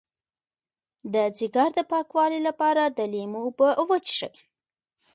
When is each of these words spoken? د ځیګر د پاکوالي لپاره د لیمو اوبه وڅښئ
د 1.13 1.15
ځیګر 1.37 1.69
د 1.77 1.79
پاکوالي 1.91 2.39
لپاره 2.47 2.83
د 2.87 2.99
لیمو 3.13 3.39
اوبه 3.45 3.69
وڅښئ 3.87 4.35